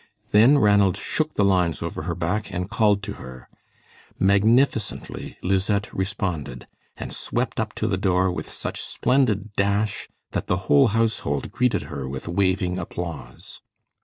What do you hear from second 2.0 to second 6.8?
her back and called to her. Magnificently Lisette responded,